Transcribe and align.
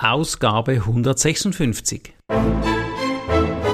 Ausgabe 0.00 0.74
156. 0.74 2.14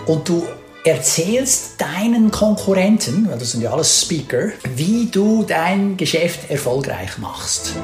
Und 0.07 0.27
du 0.27 0.47
erzählst 0.83 1.79
deinen 1.79 2.31
Konkurrenten, 2.31 3.29
weil 3.29 3.39
das 3.39 3.53
sind 3.53 3.61
ja 3.61 3.73
alles 3.73 4.01
Speaker, 4.01 4.49
wie 4.75 5.11
du 5.11 5.45
dein 5.47 5.99
Geschäft 5.99 6.51
erfolgreich 6.51 7.19
machst. 7.19 7.75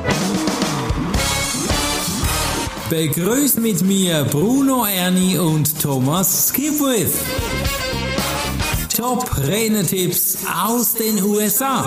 Begrüßt 2.89 3.61
mit 3.61 3.83
mir 3.83 4.25
Bruno 4.25 4.87
Erni 4.87 5.39
und 5.39 5.79
Thomas 5.79 6.49
Skipwith. 6.49 7.13
Top 8.97 9.37
Renetipps 9.37 10.39
aus 10.51 10.95
den 10.95 11.23
USA. 11.23 11.87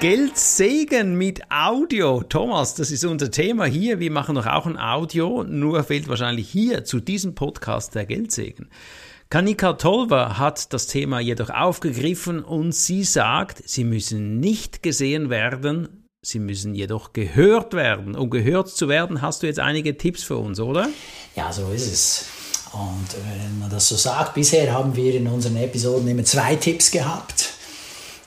Geldsegen 0.00 1.18
mit 1.18 1.50
Audio. 1.50 2.22
Thomas, 2.22 2.76
das 2.76 2.92
ist 2.92 3.04
unser 3.04 3.32
Thema 3.32 3.64
hier. 3.64 3.98
Wir 3.98 4.12
machen 4.12 4.36
doch 4.36 4.46
auch 4.46 4.64
ein 4.64 4.78
Audio, 4.78 5.42
nur 5.42 5.82
fehlt 5.82 6.06
wahrscheinlich 6.06 6.48
hier 6.48 6.84
zu 6.84 7.00
diesem 7.00 7.34
Podcast 7.34 7.96
der 7.96 8.06
Geldsegen. 8.06 8.70
Kanika 9.28 9.72
Tolver 9.72 10.38
hat 10.38 10.72
das 10.72 10.86
Thema 10.86 11.18
jedoch 11.18 11.50
aufgegriffen 11.50 12.44
und 12.44 12.76
sie 12.76 13.02
sagt, 13.02 13.68
sie 13.68 13.82
müssen 13.82 14.38
nicht 14.38 14.84
gesehen 14.84 15.30
werden, 15.30 16.06
sie 16.22 16.38
müssen 16.38 16.76
jedoch 16.76 17.12
gehört 17.12 17.74
werden. 17.74 18.14
Um 18.14 18.30
gehört 18.30 18.68
zu 18.68 18.88
werden, 18.88 19.20
hast 19.20 19.42
du 19.42 19.48
jetzt 19.48 19.58
einige 19.58 19.98
Tipps 19.98 20.22
für 20.22 20.36
uns, 20.36 20.60
oder? 20.60 20.88
Ja, 21.34 21.52
so 21.52 21.72
ist 21.72 21.92
es. 21.92 22.24
Und 22.72 23.16
wenn 23.28 23.58
man 23.58 23.68
das 23.68 23.88
so 23.88 23.96
sagt, 23.96 24.34
bisher 24.34 24.72
haben 24.72 24.94
wir 24.94 25.12
in 25.16 25.26
unseren 25.26 25.56
Episoden 25.56 26.06
immer 26.06 26.24
zwei 26.24 26.54
Tipps 26.54 26.92
gehabt. 26.92 27.57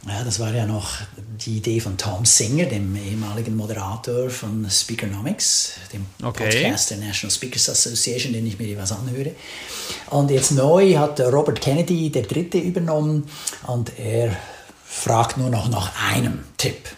Ja, 0.08 0.24
das 0.24 0.40
war 0.40 0.52
ja 0.52 0.66
noch 0.66 0.90
die 1.46 1.58
Idee 1.58 1.80
von 1.80 1.96
Tom 1.96 2.26
Singer, 2.26 2.66
dem 2.66 2.96
ehemaligen 2.96 3.56
Moderator 3.56 4.32
von 4.32 4.68
Speakernomics, 4.68 5.74
dem 5.94 6.08
okay. 6.24 6.50
Podcast 6.50 6.90
der 6.90 6.98
National 6.98 7.32
Speakers 7.32 7.70
Association, 7.70 8.34
den 8.34 8.48
ich 8.48 8.58
mir 8.58 8.76
was 8.78 8.92
anhöre. 8.92 9.36
Und 10.10 10.32
jetzt 10.32 10.52
neu 10.52 10.96
hat 10.96 11.20
Robert 11.20 11.62
Kennedy, 11.62 12.10
der 12.10 12.24
Dritte, 12.24 12.58
übernommen 12.58 13.28
und 13.68 14.00
er 14.00 14.36
fragt 14.84 15.38
nur 15.38 15.52
noch 15.52 15.70
nach 15.70 15.92
einem 16.12 16.46
Tipp. 16.58 16.90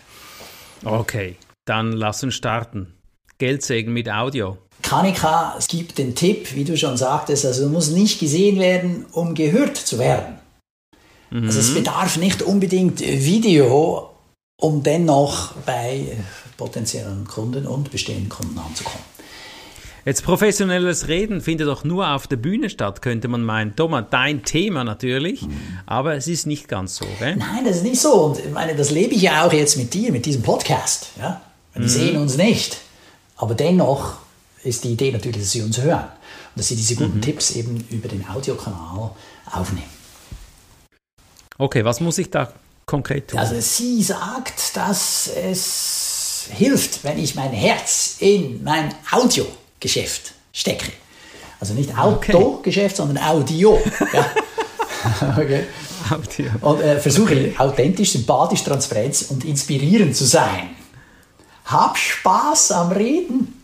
Okay, 0.86 1.36
dann 1.66 1.92
lass 1.92 2.24
uns 2.24 2.36
starten. 2.36 2.94
Geldsegen 3.38 3.92
mit 3.92 4.10
Audio. 4.10 4.58
Kanika, 4.82 5.56
es 5.58 5.68
gibt 5.68 5.98
den 5.98 6.16
Tipp, 6.16 6.56
wie 6.56 6.64
du 6.64 6.78
schon 6.78 6.96
sagtest, 6.96 7.46
also 7.46 7.64
du 7.64 7.70
musst 7.70 7.92
nicht 7.92 8.20
gesehen 8.20 8.60
werden, 8.60 9.06
um 9.12 9.34
gehört 9.34 9.76
zu 9.76 10.00
werden. 10.00 10.40
Mhm. 11.34 11.48
Also 11.48 11.60
es 11.60 11.72
mhm. 11.72 11.76
bedarf 11.76 12.18
nicht 12.18 12.42
unbedingt 12.42 13.00
Video, 13.00 14.12
um 14.58 14.84
dennoch 14.84 15.54
bei 15.66 16.16
potenziellen 16.58 17.26
Kunden 17.28 17.66
und 17.66 17.92
bestehenden 17.92 18.30
Kunden 18.30 18.58
anzukommen. 18.58 19.04
Jetzt 20.06 20.24
professionelles 20.24 21.08
Reden 21.08 21.42
findet 21.42 21.68
doch 21.68 21.86
nur 21.86 22.10
auf 22.10 22.28
der 22.28 22.36
Bühne 22.36 22.70
statt, 22.70 23.02
könnte 23.02 23.30
man 23.30 23.42
meinen. 23.42 23.76
Thomas, 23.76 24.06
dein 24.12 24.44
Thema 24.44 24.84
natürlich, 24.84 25.44
mhm. 25.44 25.80
aber 25.86 26.16
es 26.16 26.28
ist 26.28 26.46
nicht 26.46 26.68
ganz 26.68 26.98
so, 26.98 27.06
gell? 27.20 27.38
Nein, 27.38 27.64
das 27.66 27.78
ist 27.78 27.84
nicht 27.84 28.02
so. 28.02 28.26
Und 28.26 28.40
ich 28.40 28.52
meine, 28.52 28.76
das 28.76 28.92
lebe 28.92 29.16
ich 29.16 29.22
ja 29.22 29.46
auch 29.46 29.54
jetzt 29.54 29.78
mit 29.78 29.94
dir, 29.94 30.12
mit 30.12 30.26
diesem 30.26 30.42
Podcast. 30.42 31.12
Ja? 31.18 31.42
Wir 31.74 31.84
mhm. 31.84 31.88
sehen 31.88 32.18
uns 32.18 32.38
nicht, 32.38 32.78
aber 33.38 33.56
dennoch 33.56 34.18
ist 34.64 34.84
die 34.84 34.90
Idee 34.90 35.12
natürlich, 35.12 35.38
dass 35.38 35.52
sie 35.52 35.62
uns 35.62 35.82
hören 35.82 36.04
und 36.04 36.58
dass 36.58 36.68
sie 36.68 36.76
diese 36.76 36.96
guten 36.96 37.18
mhm. 37.18 37.22
Tipps 37.22 37.52
eben 37.52 37.84
über 37.90 38.10
den 38.10 38.28
Audiokanal 38.28 39.12
aufnehmen. 39.52 40.03
Okay, 41.64 41.86
was 41.86 42.02
muss 42.02 42.18
ich 42.18 42.30
da 42.30 42.52
konkret 42.86 43.30
tun? 43.30 43.40
Also 43.40 43.56
sie 43.62 44.04
sagt, 44.04 44.76
dass 44.76 45.30
es 45.34 46.50
hilft, 46.52 47.06
wenn 47.06 47.18
ich 47.18 47.36
mein 47.36 47.52
Herz 47.52 48.18
in 48.20 48.62
mein 48.66 48.94
Audiogeschäft 49.10 50.34
stecke. 50.52 50.92
Also 51.62 51.74
nicht 51.74 51.98
Autogeschäft, 51.98 53.00
okay. 53.00 53.08
sondern 53.08 53.24
Audio. 53.24 53.80
Ja. 54.12 55.36
okay. 55.38 55.64
Audio. 56.10 56.52
Und 56.60 56.82
äh, 56.82 57.00
versuche 57.00 57.32
okay. 57.32 57.56
authentisch, 57.58 58.12
sympathisch, 58.12 58.66
transparent 58.66 59.28
und 59.30 59.46
inspirierend 59.46 60.18
zu 60.18 60.26
sein. 60.26 60.72
Hab 61.64 61.98
Spaß 61.98 62.74
am 62.74 62.92
Reden. 62.92 63.63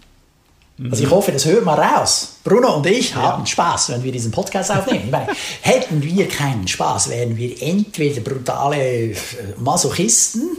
Also 0.92 1.04
ich 1.04 1.10
hoffe, 1.10 1.32
das 1.32 1.46
hört 1.46 1.66
man 1.66 1.78
raus. 1.78 2.36
Bruno 2.44 2.78
und 2.78 2.86
ich 2.86 3.14
haben 3.14 3.46
Spaß, 3.46 3.90
wenn 3.90 4.04
wir 4.04 4.12
diesen 4.14 4.32
Podcast 4.32 4.72
aufnehmen. 4.72 5.06
Ich 5.06 5.12
meine, 5.12 5.28
hätten 5.62 6.02
wir 6.02 6.28
keinen 6.30 6.68
Spaß, 6.68 7.10
wären 7.10 7.36
wir 7.36 7.62
entweder 7.62 8.22
brutale 8.22 9.12
äh, 9.12 9.16
Masochisten 9.58 10.58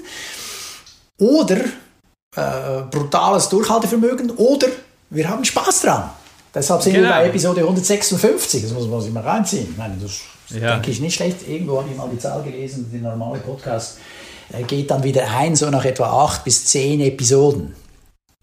oder 1.19 1.57
äh, 2.37 2.83
brutales 2.91 3.49
Durchhaltevermögen 3.49 4.31
oder 4.33 4.69
wir 5.09 5.29
haben 5.29 5.45
Spaß 5.45 5.83
dran. 5.83 6.11
Deshalb 6.55 6.83
sind 6.83 6.95
genau. 6.95 7.09
wir 7.09 7.15
bei 7.15 7.27
Episode 7.29 7.61
156. 7.61 8.63
Das 8.63 8.73
muss 8.73 8.89
man 8.89 9.01
sich 9.01 9.13
mal 9.13 9.23
reinziehen. 9.23 9.69
Ich 9.71 9.77
meine, 9.77 9.97
das 9.97 10.21
ja. 10.51 10.75
denke 10.75 10.91
ich 10.91 11.01
nicht 11.01 11.15
schlecht. 11.15 11.49
Irgendwo 11.49 11.79
habe 11.79 11.89
ich 11.91 11.97
mal 11.97 12.09
die 12.13 12.19
Zahl 12.19 12.43
gelesen, 12.43 12.91
der 12.93 13.11
normale 13.11 13.39
Podcast 13.39 13.99
äh, 14.53 14.63
geht 14.65 14.91
dann 14.91 15.03
wieder 15.03 15.31
ein, 15.31 15.57
so 15.57 15.71
nach 15.71 15.85
etwa 15.85 16.25
acht 16.25 16.45
bis 16.45 16.67
zehn 16.67 17.01
Episoden. 17.01 17.75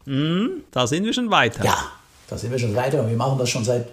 Mm, 0.08 0.64
da 0.72 0.88
sind 0.88 1.04
wir 1.04 1.12
schon 1.12 1.30
weiter. 1.30 1.66
Ja, 1.66 1.78
da 2.30 2.38
sind 2.38 2.52
wir 2.52 2.58
schon 2.58 2.74
weiter 2.74 3.02
und 3.02 3.10
wir 3.10 3.18
machen 3.18 3.38
das 3.38 3.50
schon 3.50 3.66
seit 3.66 3.90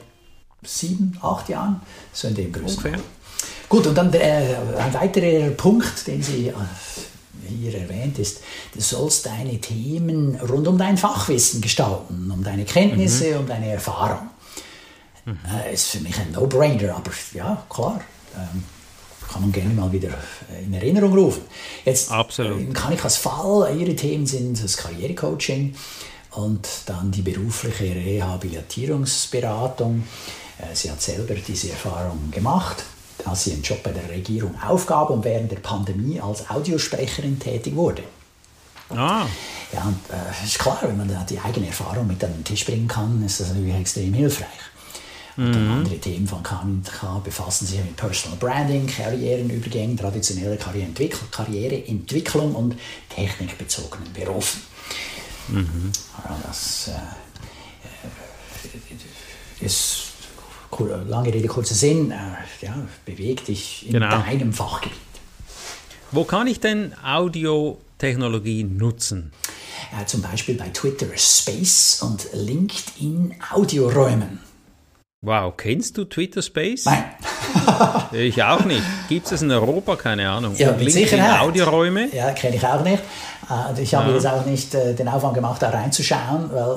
sieben, 0.62 1.18
acht 1.20 1.48
Jahren, 1.48 1.80
so 2.12 2.28
in 2.28 2.36
dem 2.36 2.52
Größenordnung. 2.52 2.94
Okay. 2.94 3.02
Gut, 3.68 3.86
und 3.88 3.98
dann 3.98 4.12
äh, 4.12 4.54
ein 4.78 4.94
weiterer 4.94 5.50
Punkt, 5.50 6.06
den 6.06 6.22
sie 6.22 6.48
äh, 6.48 6.54
hier 7.48 7.76
erwähnt 7.76 8.20
ist, 8.20 8.42
du 8.72 8.80
sollst 8.80 9.26
deine 9.26 9.60
Themen 9.60 10.36
rund 10.36 10.68
um 10.68 10.78
dein 10.78 10.96
Fachwissen 10.96 11.60
gestalten, 11.60 12.30
um 12.30 12.44
deine 12.44 12.64
Kenntnisse, 12.64 13.32
mhm. 13.32 13.40
um 13.40 13.46
deine 13.48 13.72
Erfahrung. 13.72 14.30
Mhm. 15.24 15.38
Äh, 15.66 15.74
ist 15.74 15.88
für 15.88 16.00
mich 16.00 16.16
ein 16.16 16.30
No-Brainer, 16.30 16.94
aber 16.94 17.10
ja, 17.32 17.64
klar. 17.68 18.00
Ähm, 18.36 18.62
kann 19.32 19.42
man 19.42 19.52
gerne 19.52 19.74
mal 19.74 19.90
wieder 19.92 20.10
in 20.64 20.74
Erinnerung 20.74 21.14
rufen. 21.14 21.42
Jetzt 21.84 22.10
Absolut. 22.10 22.74
kann 22.74 22.92
ich 22.92 23.02
als 23.02 23.16
Fall, 23.16 23.74
Ihre 23.78 23.96
Themen 23.96 24.26
sind 24.26 24.62
das 24.62 24.76
Karrierecoaching 24.76 25.74
und 26.32 26.68
dann 26.86 27.10
die 27.10 27.22
berufliche 27.22 27.94
Rehabilitierungsberatung. 27.94 30.04
Äh, 30.58 30.74
sie 30.74 30.90
hat 30.90 31.00
selber 31.00 31.34
diese 31.34 31.70
Erfahrung 31.70 32.30
gemacht, 32.30 32.84
als 33.24 33.44
sie 33.44 33.52
einen 33.52 33.62
Job 33.62 33.82
bei 33.82 33.92
der 33.92 34.08
Regierung 34.08 34.54
aufgab 34.60 35.10
und 35.10 35.24
während 35.24 35.50
der 35.50 35.56
Pandemie 35.56 36.20
als 36.20 36.48
Audiosprecherin 36.50 37.38
tätig 37.38 37.74
wurde. 37.74 38.02
Ah. 38.90 39.26
Ja, 39.72 39.82
und 39.84 39.98
äh, 40.10 40.44
ist 40.44 40.58
klar, 40.58 40.78
wenn 40.82 40.96
man 40.96 41.08
da 41.08 41.24
die 41.28 41.40
eigene 41.40 41.68
Erfahrung 41.68 42.06
mit 42.06 42.22
an 42.22 42.32
den 42.32 42.44
Tisch 42.44 42.64
bringen 42.64 42.86
kann, 42.86 43.24
ist 43.24 43.40
das 43.40 43.48
natürlich 43.48 43.74
extrem 43.74 44.14
hilfreich. 44.14 44.48
Mhm. 45.36 45.70
andere 45.70 45.98
Themen 45.98 46.28
von 46.28 46.42
KMK 46.42 47.24
befassen 47.24 47.66
sich 47.66 47.78
mit 47.78 47.96
Personal 47.96 48.38
Branding, 48.38 48.86
Karrierenübergängen, 48.86 49.96
traditionelle 49.96 50.56
Karriereentwicklung, 50.56 51.30
Karriereentwicklung 51.30 52.54
und 52.54 52.76
technikbezogenen 53.08 54.12
Berufen. 54.12 54.60
Mhm. 55.48 55.92
Das 56.46 56.88
äh, 56.88 56.92
ist 59.64 60.04
lange 61.08 61.32
Rede, 61.32 61.48
kurzer 61.48 61.74
Sinn, 61.74 62.10
äh, 62.10 62.64
ja, 62.64 62.76
bewegt 63.04 63.48
dich 63.48 63.86
in 63.86 63.94
genau. 63.94 64.10
deinem 64.10 64.52
Fachgebiet. 64.52 64.98
Wo 66.10 66.24
kann 66.24 66.46
ich 66.46 66.60
denn 66.60 66.94
Audiotechnologie 67.04 68.64
nutzen? 68.64 69.32
Ja, 69.92 70.06
zum 70.06 70.22
Beispiel 70.22 70.54
bei 70.54 70.68
Twitter 70.68 71.06
Space 71.16 72.00
und 72.02 72.28
LinkedIn 72.32 73.34
Audioräumen. 73.50 74.40
Wow, 75.24 75.54
kennst 75.56 75.96
du 75.96 76.04
Twitter 76.04 76.42
Space? 76.42 76.84
Nein. 76.84 77.02
ich 78.12 78.42
auch 78.42 78.64
nicht. 78.66 78.82
Gibt 79.08 79.32
es 79.32 79.40
in 79.40 79.50
Europa? 79.50 79.96
Keine 79.96 80.28
Ahnung. 80.28 80.54
Ja, 80.56 80.72
mit 80.72 80.92
Sicherheit. 80.92 81.40
Audioräume? 81.40 82.14
Ja, 82.14 82.30
kenne 82.32 82.56
ich 82.56 82.66
auch 82.66 82.84
nicht. 82.84 83.02
Äh, 83.48 83.82
ich 83.82 83.94
habe 83.94 84.10
ja. 84.10 84.16
jetzt 84.16 84.26
auch 84.26 84.44
nicht 84.44 84.74
äh, 84.74 84.92
den 84.92 85.08
Aufwand 85.08 85.32
gemacht, 85.32 85.62
da 85.62 85.70
reinzuschauen, 85.70 86.50
weil 86.52 86.76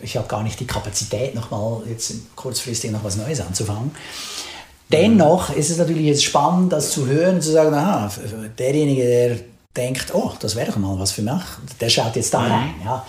ich 0.00 0.16
habe 0.16 0.26
gar 0.26 0.42
nicht 0.42 0.58
die 0.58 0.66
Kapazität, 0.66 1.34
nochmal 1.34 1.82
jetzt 1.86 2.14
kurzfristig 2.34 2.90
noch 2.90 3.04
was 3.04 3.16
Neues 3.16 3.42
anzufangen. 3.42 3.90
Dennoch 4.90 5.54
ist 5.54 5.68
es 5.68 5.76
natürlich 5.76 6.06
jetzt 6.06 6.24
spannend, 6.24 6.72
das 6.72 6.92
zu 6.92 7.06
hören 7.06 7.36
und 7.36 7.42
zu 7.42 7.52
sagen, 7.52 7.74
aha, 7.74 8.10
derjenige, 8.58 9.04
der 9.04 9.36
denkt, 9.76 10.14
oh, 10.14 10.32
das 10.40 10.56
wäre 10.56 10.70
doch 10.70 10.78
mal 10.78 10.98
was 10.98 11.12
für 11.12 11.22
mich, 11.22 11.42
der 11.78 11.90
schaut 11.90 12.16
jetzt 12.16 12.32
da 12.32 12.40
mhm. 12.40 12.52
rein. 12.52 12.74
Ja. 12.84 13.06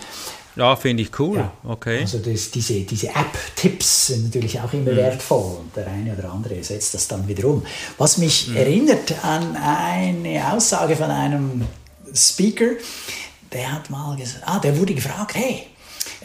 Ja, 0.56 0.76
finde 0.76 1.02
ich 1.02 1.18
cool. 1.18 1.38
Ja. 1.38 1.52
Okay. 1.64 2.00
Also 2.00 2.18
das, 2.18 2.50
diese, 2.50 2.80
diese 2.82 3.08
App-Tipps 3.08 4.08
sind 4.08 4.24
natürlich 4.24 4.60
auch 4.60 4.72
immer 4.72 4.92
mhm. 4.92 4.96
wertvoll 4.96 5.58
und 5.60 5.76
der 5.76 5.86
eine 5.88 6.16
oder 6.16 6.32
andere 6.32 6.62
setzt 6.62 6.94
das 6.94 7.08
dann 7.08 7.26
wieder 7.26 7.48
um. 7.48 7.64
Was 7.98 8.18
mich 8.18 8.48
mhm. 8.48 8.56
erinnert 8.56 9.24
an 9.24 9.56
eine 9.56 10.52
Aussage 10.52 10.94
von 10.94 11.10
einem 11.10 11.66
Speaker, 12.14 12.70
der 13.52 13.72
hat 13.72 13.90
mal 13.90 14.16
gesagt, 14.16 14.44
ah, 14.46 14.58
der 14.60 14.78
wurde 14.78 14.94
gefragt, 14.94 15.34
hey, 15.34 15.66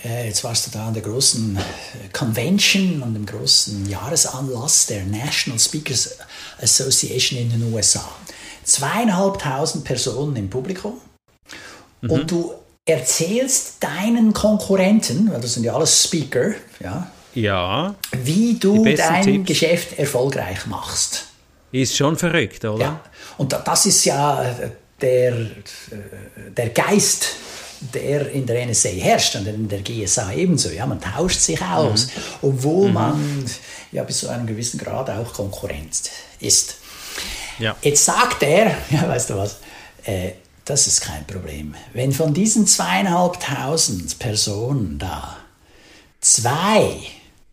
äh, 0.03 0.27
jetzt 0.27 0.43
warst 0.43 0.67
du 0.67 0.71
da 0.71 0.87
an 0.87 0.93
der 0.93 1.03
großen 1.03 1.57
äh, 1.57 2.09
Convention, 2.13 3.01
an 3.01 3.13
dem 3.13 3.25
großen 3.25 3.89
Jahresanlass 3.89 4.85
der 4.87 5.05
National 5.05 5.59
Speakers 5.59 6.17
Association 6.61 7.39
in 7.39 7.49
den 7.49 7.73
USA. 7.73 8.07
Zweieinhalbtausend 8.63 9.83
Personen 9.83 10.35
im 10.35 10.49
Publikum 10.49 11.01
und 12.01 12.29
du 12.29 12.53
erzählst 12.89 13.75
deinen 13.81 14.33
Konkurrenten, 14.33 15.31
weil 15.31 15.41
das 15.41 15.53
sind 15.53 15.63
ja 15.63 15.73
alles 15.75 16.03
Speaker, 16.03 16.51
ja, 16.79 17.07
Ja, 17.35 17.95
wie 18.23 18.55
du 18.59 18.83
dein 18.83 19.23
Tipps. 19.23 19.47
Geschäft 19.47 19.97
erfolgreich 19.99 20.65
machst. 20.65 21.25
ist 21.71 21.95
schon 21.95 22.17
verrückt, 22.17 22.65
oder? 22.65 22.83
Ja. 22.83 23.01
Und 23.37 23.53
da- 23.53 23.59
das 23.59 23.85
ist 23.85 24.03
ja 24.05 24.43
äh, 24.43 24.69
der, 24.99 25.33
äh, 25.33 25.47
der 26.57 26.69
Geist, 26.69 27.27
der 27.93 28.29
in 28.31 28.45
der 28.45 28.65
NSA 28.65 28.89
herrscht 28.89 29.35
und 29.35 29.47
in 29.47 29.69
der 29.69 29.79
GSA 29.81 30.33
ebenso. 30.33 30.69
Ja, 30.69 30.85
man 30.85 30.99
tauscht 30.99 31.39
sich 31.39 31.61
aus, 31.61 32.07
Mhm. 32.07 32.11
obwohl 32.41 32.91
man 32.91 33.45
ja 33.91 34.03
bis 34.03 34.19
zu 34.19 34.27
einem 34.29 34.47
gewissen 34.47 34.77
Grad 34.79 35.09
auch 35.11 35.31
Konkurrenz 35.33 36.09
ist. 36.39 36.75
Ja. 37.59 37.75
Jetzt 37.81 38.03
sagt 38.03 38.41
er, 38.43 38.75
ja, 38.89 39.07
weißt 39.07 39.29
du 39.29 39.37
was, 39.37 39.57
äh, 40.05 40.31
das 40.69 40.87
ist 40.87 41.01
kein 41.01 41.25
Problem. 41.25 41.73
Wenn 41.93 42.11
von 42.11 42.33
diesen 42.33 42.67
zweieinhalbtausend 42.67 44.19
Personen 44.19 44.99
da 44.99 45.37
zwei 46.21 46.97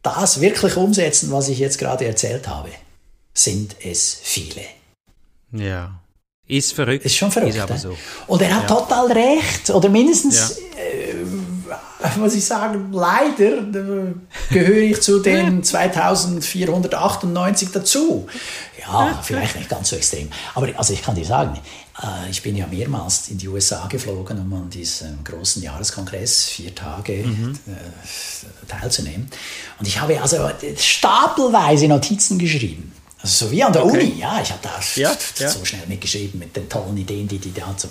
das 0.02 0.40
wirklich 0.40 0.76
umsetzen, 0.76 1.32
was 1.32 1.48
ich 1.48 1.58
jetzt 1.58 1.78
gerade 1.78 2.04
erzählt 2.04 2.46
habe, 2.46 2.68
sind 3.34 3.74
es 3.84 4.16
viele. 4.22 4.62
Ja. 5.52 5.98
Ist 6.48 6.74
verrückt. 6.74 7.04
Ist 7.04 7.16
schon 7.16 7.32
verrückt. 7.32 7.54
Ist 7.56 7.60
aber 7.60 7.74
ne? 7.74 7.80
so. 7.80 7.96
Und 8.28 8.40
er 8.42 8.54
hat 8.54 8.70
Ja. 8.70 8.76
total 8.76 9.10
recht. 9.12 9.68
Oder 9.70 9.88
mindestens, 9.88 10.60
Ja. 10.78 10.80
äh, 10.80 11.14
muss 12.18 12.34
ich 12.34 12.44
sagen, 12.44 12.92
leider 12.92 13.58
äh, 13.58 14.14
gehöre 14.50 14.90
ich 14.90 15.00
zu 15.02 15.18
den 15.20 15.64
2498 15.64 17.70
dazu. 17.72 18.28
Ja, 18.80 19.18
vielleicht 19.24 19.56
nicht 19.56 19.68
ganz 19.68 19.88
so 19.88 19.96
extrem. 19.96 20.30
Aber 20.54 20.68
also 20.76 20.92
ich 20.92 21.02
kann 21.02 21.16
dir 21.16 21.24
sagen, 21.24 21.58
ich 22.30 22.42
bin 22.42 22.56
ja 22.56 22.66
mehrmals 22.66 23.28
in 23.28 23.38
die 23.38 23.48
USA 23.48 23.86
geflogen, 23.86 24.38
um 24.38 24.52
an 24.52 24.68
diesem 24.70 25.24
großen 25.24 25.62
Jahreskongress 25.62 26.44
vier 26.44 26.74
Tage 26.74 27.12
äh, 27.14 27.24
teilzunehmen. 28.68 29.28
Und 29.78 29.88
ich 29.88 29.98
habe 30.00 30.20
also 30.20 30.50
stapelweise 30.76 31.88
Notizen 31.88 32.38
geschrieben. 32.38 32.92
Also 33.22 33.46
so 33.46 33.50
wie 33.50 33.62
an 33.64 33.72
der 33.72 33.84
Okay. 33.84 33.98
Uni, 33.98 34.20
ja, 34.20 34.40
ich 34.42 34.50
habe 34.50 34.60
da 34.62 34.70
Ja, 34.96 35.10
ja. 35.38 35.48
so 35.48 35.64
schnell 35.64 35.86
mitgeschrieben 35.86 36.38
mit 36.38 36.54
den 36.54 36.68
tollen 36.68 36.96
Ideen, 36.96 37.26
die 37.26 37.38
die 37.38 37.52
da 37.54 37.74
zum, 37.76 37.90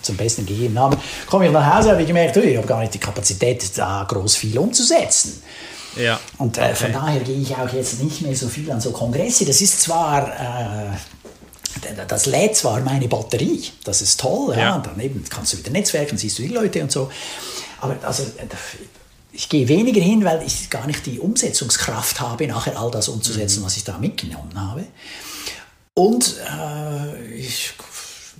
zum 0.00 0.16
Besten 0.16 0.46
gegeben 0.46 0.78
haben. 0.78 0.96
Komme 1.26 1.46
ich 1.46 1.52
nach 1.52 1.74
Hause, 1.76 1.90
habe 1.92 2.00
ich 2.00 2.06
gemerkt, 2.08 2.36
ich 2.38 2.56
habe 2.56 2.66
gar 2.66 2.80
nicht 2.80 2.94
die 2.94 2.98
Kapazität, 2.98 3.76
da 3.76 4.04
groß 4.08 4.36
viel 4.36 4.58
umzusetzen. 4.58 5.42
Ja. 5.96 6.18
Und 6.38 6.56
äh, 6.58 6.74
von 6.74 6.86
Okay. 6.88 6.92
daher 6.98 7.20
gehe 7.20 7.36
ich 7.38 7.54
auch 7.54 7.72
jetzt 7.72 8.02
nicht 8.02 8.22
mehr 8.22 8.34
so 8.34 8.48
viel 8.48 8.70
an 8.72 8.80
so 8.80 8.90
Kongresse. 8.90 9.44
Das 9.44 9.60
ist 9.60 9.82
zwar, 9.82 10.28
äh, 10.28 10.86
das 12.08 12.26
lädt 12.26 12.56
zwar 12.56 12.80
meine 12.80 13.08
Batterie, 13.08 13.64
das 13.84 14.00
ist 14.02 14.20
toll, 14.20 14.54
ja. 14.54 14.60
Ja. 14.60 14.78
Daneben 14.78 15.24
kannst 15.28 15.52
du 15.52 15.58
wieder 15.58 15.70
netzwerken, 15.70 16.16
siehst 16.16 16.38
du 16.38 16.42
die 16.42 16.48
Leute 16.48 16.82
und 16.82 16.92
so. 16.92 17.10
Aber 17.80 17.96
also, 18.02 18.22
äh, 18.22 18.46
ich 19.32 19.48
gehe 19.48 19.66
weniger 19.68 20.00
hin, 20.00 20.24
weil 20.24 20.42
ich 20.46 20.70
gar 20.70 20.86
nicht 20.86 21.04
die 21.06 21.18
Umsetzungskraft 21.18 22.20
habe, 22.20 22.46
nachher 22.46 22.78
all 22.78 22.90
das 22.90 23.08
umzusetzen, 23.08 23.60
Mhm. 23.60 23.64
was 23.66 23.76
ich 23.76 23.84
da 23.84 23.98
mitgenommen 23.98 24.52
habe. 24.54 24.84
Und 25.94 26.36
äh, 26.50 27.34
ich 27.34 27.72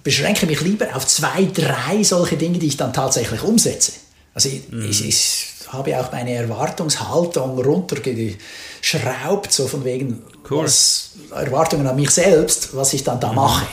beschränke 0.04 0.46
mich 0.46 0.60
lieber 0.60 0.94
auf 0.94 1.06
zwei, 1.06 1.44
drei 1.52 2.02
solche 2.04 2.36
Dinge, 2.36 2.58
die 2.58 2.66
ich 2.68 2.76
dann 2.76 2.92
tatsächlich 2.92 3.42
umsetze. 3.42 3.92
Also 4.34 4.48
ich, 4.48 4.68
Mhm. 4.70 4.88
ich, 4.90 5.04
ich 5.08 5.46
habe 5.68 5.98
auch 5.98 6.12
meine 6.12 6.32
Erwartungshaltung 6.34 7.58
runtergeschraubt, 7.60 9.52
so 9.52 9.66
von 9.66 9.84
wegen 9.84 10.22
Cool. 10.48 10.64
was, 10.64 11.12
Erwartungen 11.30 11.86
an 11.86 11.96
mich 11.96 12.10
selbst, 12.10 12.74
was 12.76 12.92
ich 12.92 13.02
dann 13.04 13.20
da 13.20 13.30
Mhm. 13.30 13.34
mache. 13.36 13.66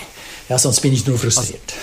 Ja, 0.49 0.57
sonst 0.57 0.81
bin 0.81 0.93
ich 0.93 1.05
nur 1.07 1.17
frustriert. 1.17 1.73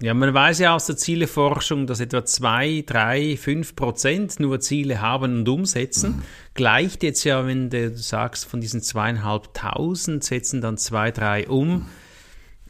Ja, 0.00 0.14
man 0.14 0.32
weiß 0.32 0.60
ja 0.60 0.76
aus 0.76 0.86
der 0.86 0.96
Zieleforschung, 0.96 1.88
dass 1.88 1.98
etwa 1.98 2.24
2, 2.24 2.84
3, 2.86 3.36
5 3.36 3.74
Prozent 3.74 4.38
nur 4.38 4.60
Ziele 4.60 5.00
haben 5.00 5.38
und 5.40 5.48
umsetzen. 5.48 6.22
Gleicht 6.54 7.02
jetzt 7.02 7.24
ja, 7.24 7.44
wenn 7.46 7.68
du 7.68 7.96
sagst, 7.96 8.44
von 8.44 8.60
diesen 8.60 8.80
zweieinhalbtausend 8.80 10.22
setzen 10.22 10.60
dann 10.60 10.78
zwei, 10.78 11.10
drei 11.10 11.48
um, 11.48 11.88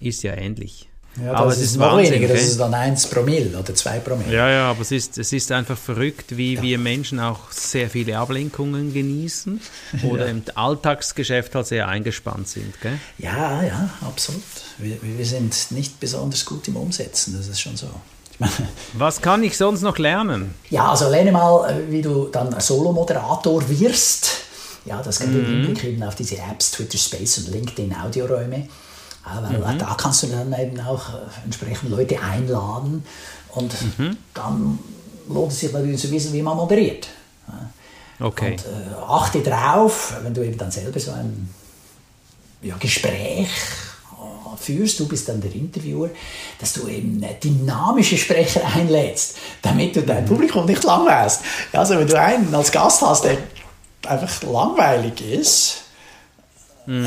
ist 0.00 0.22
ja 0.22 0.32
ähnlich. 0.34 0.87
Ja, 1.24 1.32
aber 1.32 1.50
es 1.50 1.58
ist, 1.58 1.62
ist 1.62 1.76
noch 1.76 1.92
Wahnsinn, 1.92 2.14
weniger, 2.14 2.34
das 2.34 2.42
ist 2.42 2.60
dann 2.60 2.74
1 2.74 3.06
Promille 3.08 3.58
oder 3.58 3.74
2 3.74 3.98
Promille. 4.00 4.34
Ja, 4.34 4.48
ja, 4.48 4.70
aber 4.70 4.82
es 4.82 4.92
ist, 4.92 5.18
es 5.18 5.32
ist 5.32 5.50
einfach 5.52 5.76
verrückt, 5.76 6.36
wie 6.36 6.60
wir 6.60 6.78
Menschen 6.78 7.20
auch 7.20 7.50
sehr 7.50 7.90
viele 7.90 8.18
Ablenkungen 8.18 8.92
genießen 8.92 9.60
oder 10.04 10.26
im 10.28 10.42
Alltagsgeschäft 10.54 11.54
halt 11.54 11.66
sehr 11.66 11.88
eingespannt 11.88 12.48
sind. 12.48 12.80
Gell? 12.80 12.98
Ja, 13.18 13.62
ja, 13.62 13.90
absolut. 14.06 14.42
Wir, 14.78 14.98
wir 15.02 15.26
sind 15.26 15.54
nicht 15.70 15.98
besonders 16.00 16.44
gut 16.44 16.68
im 16.68 16.76
Umsetzen, 16.76 17.34
das 17.36 17.48
ist 17.48 17.60
schon 17.60 17.76
so. 17.76 17.88
Ich 18.32 18.40
meine, 18.40 18.52
Was 18.94 19.20
kann 19.20 19.42
ich 19.42 19.56
sonst 19.56 19.82
noch 19.82 19.98
lernen? 19.98 20.54
Ja, 20.70 20.90
also 20.90 21.08
lerne 21.08 21.32
mal, 21.32 21.70
äh, 21.70 21.90
wie 21.90 22.02
du 22.02 22.28
dann 22.28 22.58
Solo-Moderator 22.60 23.68
wirst. 23.68 24.30
Ja, 24.84 25.02
das 25.02 25.18
geht 25.18 25.28
im 25.28 25.44
Hinblick 25.44 25.84
eben 25.84 26.02
auf 26.02 26.14
diese 26.14 26.36
Apps, 26.36 26.70
Twitter 26.70 26.96
Space 26.96 27.38
und 27.38 27.52
LinkedIn 27.52 27.94
Audioräume. 27.94 28.68
Ja, 29.34 29.64
weil 29.64 29.78
da 29.78 29.94
kannst 29.94 30.22
du 30.22 30.26
dann 30.28 30.52
eben 30.58 30.80
auch 30.80 31.10
äh, 31.10 31.44
entsprechend 31.44 31.90
Leute 31.90 32.20
einladen 32.20 33.04
und 33.54 33.72
dann 34.34 34.78
lohnt 35.28 35.52
es 35.52 35.60
sich 35.60 35.72
natürlich 35.72 36.00
zu 36.00 36.10
wissen, 36.10 36.32
wie 36.32 36.42
man 36.42 36.56
moderiert. 36.56 37.08
Okay. 38.20 38.52
Und 38.52 38.60
äh, 38.60 38.94
achte 39.06 39.42
drauf, 39.42 40.14
wenn 40.22 40.34
du 40.34 40.44
eben 40.44 40.58
dann 40.58 40.70
selber 40.70 40.98
so 40.98 41.12
ein 41.12 41.48
ja, 42.62 42.76
Gespräch 42.78 43.48
führst, 44.58 44.98
du 44.98 45.06
bist 45.06 45.28
dann 45.28 45.40
der 45.40 45.54
Interviewer, 45.54 46.10
dass 46.58 46.72
du 46.72 46.88
eben 46.88 47.24
dynamische 47.42 48.18
Sprecher 48.18 48.62
einlädst, 48.74 49.36
damit 49.62 49.94
du 49.96 50.02
dein 50.02 50.24
Publikum 50.24 50.66
nicht 50.66 50.82
langweilst. 50.84 51.42
Also 51.72 51.96
wenn 51.96 52.08
du 52.08 52.20
einen 52.20 52.52
als 52.54 52.72
Gast 52.72 53.02
hast, 53.02 53.24
der 53.24 53.38
einfach 54.06 54.42
langweilig 54.42 55.20
ist, 55.20 55.84
äh, 56.88 57.04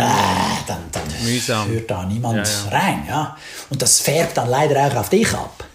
dann, 0.68 0.80
dann 0.92 1.04
Mühsam. 1.24 1.68
hört 1.69 1.89
da 1.89 2.06
niemand 2.06 2.38
Ja, 2.38 2.44
ja. 2.72 2.78
rein. 2.78 3.04
Ja? 3.07 3.38
Und 3.69 3.81
das 3.81 4.00
färbt 4.00 4.38
dann 4.38 4.50
leider 4.50 4.80
auch 4.88 4.95
auf 4.95 5.10
dich 5.10 5.33
ab. 5.33 5.66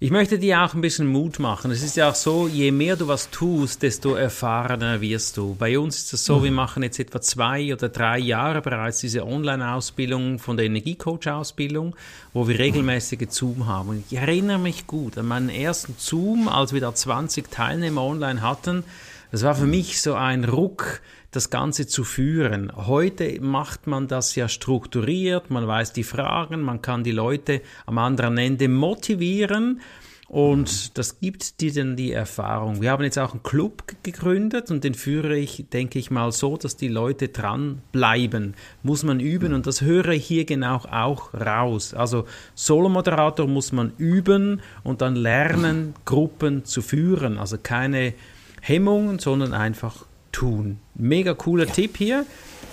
Ich 0.00 0.10
möchte 0.10 0.38
dir 0.38 0.60
auch 0.62 0.74
ein 0.74 0.82
bisschen 0.82 1.06
Mut 1.06 1.38
machen. 1.38 1.70
Es 1.70 1.82
ist 1.82 1.96
ja 1.96 2.10
auch 2.10 2.14
so, 2.14 2.46
je 2.46 2.70
mehr 2.72 2.94
du 2.96 3.08
was 3.08 3.30
tust, 3.30 3.82
desto 3.82 4.16
erfahrener 4.16 5.00
wirst 5.00 5.38
du. 5.38 5.54
Bei 5.58 5.78
uns 5.78 5.96
ist 5.96 6.12
es 6.12 6.24
so, 6.26 6.42
wir 6.44 6.50
machen 6.50 6.82
jetzt 6.82 6.98
etwa 6.98 7.22
zwei 7.22 7.72
oder 7.72 7.88
drei 7.88 8.18
Jahre 8.18 8.60
bereits 8.60 8.98
diese 8.98 9.24
Online-Ausbildung 9.26 10.38
von 10.40 10.58
der 10.58 10.66
Energiecoach-Ausbildung, 10.66 11.96
wo 12.34 12.46
wir 12.48 12.58
regelmäßige 12.58 13.28
Zoom 13.30 13.66
haben. 13.66 13.88
Und 13.90 14.04
ich 14.10 14.18
erinnere 14.18 14.58
mich 14.58 14.86
gut 14.86 15.16
an 15.16 15.26
meinen 15.26 15.48
ersten 15.48 15.94
Zoom, 15.96 16.48
als 16.48 16.74
wir 16.74 16.82
da 16.82 16.94
20 16.94 17.50
Teilnehmer 17.50 18.02
online 18.02 18.42
hatten. 18.42 18.84
Das 19.32 19.42
war 19.42 19.54
für 19.54 19.66
mich 19.66 20.02
so 20.02 20.14
ein 20.14 20.44
Ruck, 20.44 21.00
das 21.34 21.50
Ganze 21.50 21.86
zu 21.86 22.04
führen. 22.04 22.72
Heute 22.74 23.40
macht 23.40 23.86
man 23.86 24.08
das 24.08 24.34
ja 24.34 24.48
strukturiert, 24.48 25.50
man 25.50 25.66
weiß 25.66 25.92
die 25.92 26.04
Fragen, 26.04 26.60
man 26.62 26.82
kann 26.82 27.04
die 27.04 27.12
Leute 27.12 27.62
am 27.86 27.98
anderen 27.98 28.38
Ende 28.38 28.68
motivieren 28.68 29.80
und 30.28 30.96
das 30.98 31.20
gibt 31.20 31.60
dir 31.60 31.72
dann 31.72 31.96
die 31.96 32.12
Erfahrung. 32.12 32.80
Wir 32.80 32.90
haben 32.90 33.04
jetzt 33.04 33.18
auch 33.18 33.32
einen 33.32 33.42
Club 33.42 33.84
gegründet 34.02 34.70
und 34.70 34.82
den 34.82 34.94
führe 34.94 35.36
ich, 35.36 35.66
denke 35.72 35.98
ich 35.98 36.10
mal, 36.10 36.32
so, 36.32 36.56
dass 36.56 36.76
die 36.76 36.88
Leute 36.88 37.28
dran 37.28 37.82
bleiben. 37.92 38.54
Muss 38.82 39.04
man 39.04 39.20
üben 39.20 39.52
und 39.52 39.66
das 39.66 39.82
höre 39.82 40.08
ich 40.08 40.26
hier 40.26 40.44
genau 40.44 40.76
auch 40.90 41.34
raus. 41.34 41.94
Also 41.94 42.24
Solomoderator 42.54 43.46
muss 43.46 43.70
man 43.70 43.92
üben 43.98 44.60
und 44.82 45.02
dann 45.02 45.14
lernen, 45.14 45.94
Gruppen 46.04 46.64
zu 46.64 46.82
führen. 46.82 47.38
Also 47.38 47.58
keine 47.62 48.14
Hemmungen, 48.60 49.18
sondern 49.18 49.52
einfach 49.52 50.06
tun. 50.34 50.78
Mega 50.94 51.34
cooler 51.34 51.66
Tipp 51.66 51.96
hier. 51.96 52.26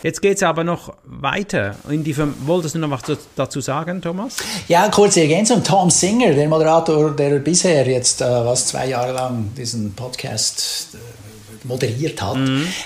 Jetzt 0.03 0.21
geht 0.21 0.37
es 0.37 0.43
aber 0.43 0.63
noch 0.63 0.93
weiter. 1.05 1.75
In 1.87 2.03
die, 2.03 2.13
Verm- 2.15 2.33
wolltest 2.45 2.73
du 2.73 2.79
noch 2.79 2.89
was 2.89 3.01
dazu- 3.35 3.61
sagen, 3.61 4.01
Thomas? 4.01 4.37
Ja, 4.67 4.89
kurze 4.89 5.21
Ergänzung. 5.21 5.63
Tom 5.63 5.91
Singer, 5.91 6.33
der 6.33 6.47
Moderator, 6.47 7.11
der 7.11 7.37
bisher 7.39 7.87
jetzt 7.87 8.19
äh, 8.21 8.25
was 8.25 8.65
zwei 8.67 8.87
Jahre 8.87 9.13
lang 9.13 9.51
diesen 9.55 9.93
Podcast 9.93 10.95
äh, 10.95 11.67
moderiert 11.67 12.19
hat, 12.19 12.39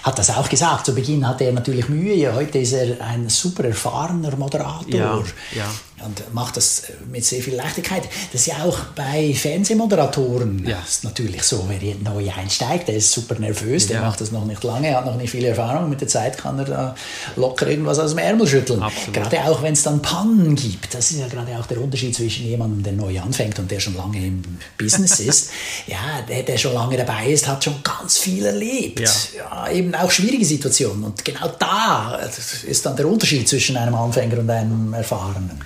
hat 0.04 0.20
das 0.20 0.30
auch 0.32 0.50
gesagt. 0.50 0.88
Zu 0.88 0.94
Beginn 0.94 1.26
hatte 1.26 1.46
er 1.46 1.54
natürlich 1.54 1.88
Mühe. 1.88 2.14
Ja, 2.16 2.34
heute 2.36 2.60
ist 2.60 2.74
er 2.74 3.00
ein 3.00 3.30
super 3.30 3.64
erfahrener 3.64 4.36
Moderator. 4.36 4.86
Ja, 4.94 5.24
ja. 5.56 5.66
Und 6.06 6.34
macht 6.34 6.58
das 6.58 6.82
äh, 6.90 6.94
mit 7.12 7.26
sehr 7.26 7.42
viel 7.42 7.56
Leichtigkeit. 7.56 8.04
Das 8.32 8.42
ist 8.42 8.48
ja 8.48 8.64
auch 8.64 8.78
bei 8.96 9.34
Fernsehmoderatoren 9.34 10.66
Ja. 10.68 10.80
ist 10.88 11.04
natürlich 11.04 11.44
so. 11.44 11.68
Wer 11.68 11.96
neu 11.96 12.30
einsteigt, 12.32 12.88
der 12.88 12.96
ist 12.96 13.12
super 13.12 13.36
nervös, 13.40 13.88
der 13.88 13.98
Ja. 13.98 14.02
macht 14.04 14.22
das 14.22 14.32
noch 14.32 14.46
nicht 14.46 14.64
lange, 14.64 14.96
hat 14.96 15.06
noch 15.06 15.16
nicht 15.18 15.30
viel 15.32 15.46
Erfahrung. 15.46 15.90
Mit 15.90 16.02
der 16.02 16.08
Zeit 16.08 16.38
kann 16.38 16.60
er 16.60 16.66
da 16.66 16.96
locker 17.36 17.68
irgendwas 17.68 18.00
aus 18.00 18.12
dem 18.12 18.20
Ärmel 18.20 18.48
schütteln. 18.48 18.82
Absolut. 18.82 19.14
Gerade 19.14 19.44
auch 19.46 19.62
wenn 19.62 19.74
es 19.74 19.84
dann 19.84 20.02
Pannen 20.02 20.56
gibt. 20.56 20.94
Das 20.94 21.12
ist 21.12 21.20
ja 21.20 21.28
gerade 21.28 21.58
auch 21.60 21.66
der 21.66 21.80
Unterschied 21.82 22.16
zwischen 22.16 22.46
jemandem, 22.46 22.84
der 22.84 22.94
neu 22.94 23.20
anfängt 23.20 23.58
und 23.60 23.70
der 23.72 23.80
schon 23.80 23.96
lange 23.96 24.18
im 24.26 24.44
Business 24.78 25.20
ist. 25.20 25.50
Ja, 25.88 26.22
der, 26.28 26.44
der 26.44 26.58
schon 26.58 26.74
lange 26.74 26.98
dabei 26.98 27.28
ist, 27.28 27.48
hat 27.48 27.64
schon 27.64 27.76
ganz 27.84 28.18
viel 28.18 28.46
erlebt. 28.46 29.00
Ja. 29.00 29.12
Ja, 29.38 29.72
eben 29.72 29.94
auch 29.96 30.12
schwierige 30.12 30.46
Situationen. 30.46 31.04
Und 31.04 31.24
genau 31.26 31.48
da 31.60 32.20
ist 32.68 32.86
dann 32.86 32.96
der 32.96 33.08
Unterschied 33.08 33.48
zwischen 33.48 33.78
einem 33.78 33.96
Anfänger 33.96 34.40
und 34.40 34.50
einem 34.50 34.94
Erfahrenen. 34.94 35.60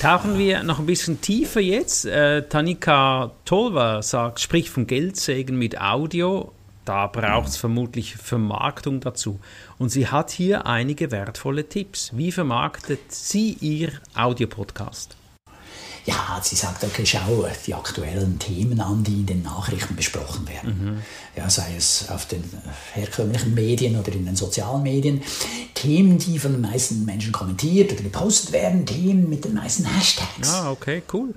Tauchen 0.00 0.38
wir 0.38 0.62
noch 0.62 0.78
ein 0.78 0.86
bisschen 0.86 1.20
tiefer 1.20 1.60
jetzt. 1.60 2.06
Äh, 2.06 2.48
Tanika 2.48 3.32
Tolva 3.44 4.02
sagt, 4.02 4.40
spricht 4.40 4.68
von 4.68 4.86
Geldsegen 4.86 5.58
mit 5.58 5.80
Audio. 5.80 6.52
Da 6.84 7.06
braucht 7.06 7.48
es 7.48 7.58
vermutlich 7.58 8.16
Vermarktung 8.16 9.00
dazu. 9.00 9.40
Und 9.76 9.90
sie 9.90 10.08
hat 10.08 10.30
hier 10.30 10.64
einige 10.64 11.10
wertvolle 11.10 11.68
Tipps. 11.68 12.16
Wie 12.16 12.32
vermarktet 12.32 13.12
sie 13.12 13.58
ihr 13.60 13.92
Audiopodcast? 14.14 15.17
Ja, 16.08 16.40
sie 16.42 16.56
sagt, 16.56 16.82
okay, 16.84 17.04
schau 17.04 17.46
die 17.66 17.74
aktuellen 17.74 18.38
Themen 18.38 18.80
an, 18.80 19.04
die 19.04 19.20
in 19.20 19.26
den 19.26 19.42
Nachrichten 19.42 19.94
besprochen 19.94 20.48
werden. 20.48 20.94
Mhm. 20.94 21.02
Ja, 21.36 21.50
sei 21.50 21.74
es 21.76 22.08
auf 22.08 22.24
den 22.24 22.42
herkömmlichen 22.94 23.52
Medien 23.52 23.94
oder 23.94 24.10
in 24.12 24.24
den 24.24 24.34
sozialen 24.34 24.82
Medien. 24.82 25.20
Themen, 25.74 26.16
die 26.16 26.38
von 26.38 26.52
den 26.52 26.62
meisten 26.62 27.04
Menschen 27.04 27.30
kommentiert 27.30 27.92
oder 27.92 28.00
gepostet 28.00 28.52
werden, 28.52 28.86
Themen 28.86 29.28
mit 29.28 29.44
den 29.44 29.52
meisten 29.52 29.84
Hashtags. 29.84 30.48
Ah, 30.48 30.70
okay, 30.70 31.02
cool. 31.12 31.34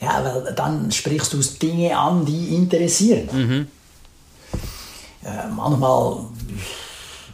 Ja, 0.00 0.24
weil 0.24 0.54
dann 0.54 0.90
sprichst 0.90 1.34
du 1.34 1.42
Dinge 1.42 1.98
an, 1.98 2.24
die 2.24 2.54
interessieren. 2.54 3.28
Mhm. 3.30 3.66
Äh, 5.22 5.48
manchmal 5.54 6.20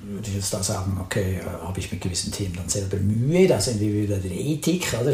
würde 0.04 0.28
ich 0.28 0.34
jetzt 0.34 0.52
da 0.52 0.62
sagen, 0.62 0.98
okay, 1.00 1.40
äh, 1.40 1.66
habe 1.66 1.78
ich 1.78 1.90
mit 1.90 2.00
gewissen 2.00 2.32
Themen 2.32 2.54
dann 2.56 2.68
selber 2.68 2.96
Mühe, 2.96 3.46
da 3.46 3.60
sind 3.60 3.80
wir 3.80 3.92
wieder 3.92 4.16
der 4.16 4.32
Ethik, 4.32 4.94
oder? 5.00 5.12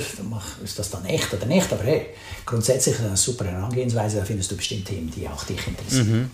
Ist 0.65 0.79
das 0.79 0.91
dann 0.91 1.05
echt 1.05 1.33
oder 1.33 1.47
nicht? 1.47 1.73
Aber 1.73 1.85
hey, 1.85 2.07
grundsätzlich 2.47 2.99
eine 3.01 3.17
super 3.17 3.45
Herangehensweise, 3.45 4.19
da 4.19 4.25
findest 4.25 4.51
du 4.51 4.57
bestimmt 4.57 4.87
Themen, 4.87 5.11
die 5.15 5.29
auch 5.29 5.45
dich 5.45 5.67
interessieren. 5.67 6.13
Mhm. 6.13 6.31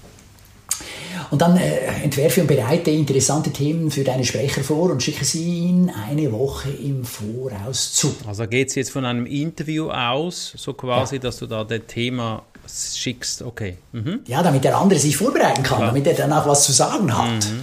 Und 1.31 1.41
dann 1.41 1.57
äh, 1.57 1.87
entwerfe 2.03 2.41
und 2.41 2.47
bereite 2.47 2.91
interessante 2.91 3.51
Themen 3.51 3.91
für 3.91 4.05
deine 4.05 4.25
Sprecher 4.25 4.63
vor 4.63 4.91
und 4.91 5.03
schicke 5.03 5.25
sie 5.25 5.45
ihnen 5.45 5.91
eine 5.91 6.33
Woche 6.33 6.71
im 6.71 7.05
Voraus 7.05 7.93
zu. 7.93 8.15
Also 8.27 8.47
geht 8.47 8.69
es 8.69 8.75
jetzt 8.75 8.91
von 8.91 9.05
einem 9.05 9.27
Interview 9.27 9.91
aus, 9.91 10.55
so 10.57 10.75
quasi, 10.75 11.17
ja. 11.17 11.23
dass 11.23 11.39
du 11.39 11.47
da 11.47 11.65
das 11.65 11.81
Thema 11.87 12.43
schickst, 12.69 13.43
okay. 13.43 13.77
Mhm. 13.93 14.21
Ja, 14.27 14.43
damit 14.43 14.65
der 14.65 14.77
andere 14.77 14.99
sich 14.99 15.17
vorbereiten 15.17 15.63
kann, 15.63 15.79
Klar. 15.79 15.89
damit 15.89 16.07
er 16.07 16.15
dann 16.15 16.33
auch 16.33 16.47
was 16.47 16.65
zu 16.65 16.73
sagen 16.73 17.17
hat. 17.17 17.45
Mhm. 17.45 17.61